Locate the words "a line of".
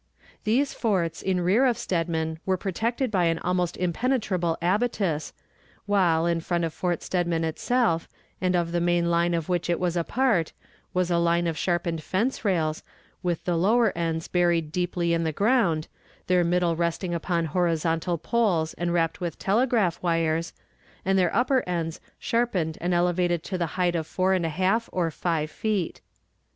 11.11-11.55